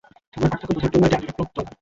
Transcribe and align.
সময়ের 0.33 0.51
পার্থক্য 0.51 0.73
বোঝার 0.75 0.91
জন্য 0.93 1.03
একটি 1.07 1.11
অ্যাটমিক 1.17 1.35
ক্লক 1.37 1.49
দরকার। 1.57 1.75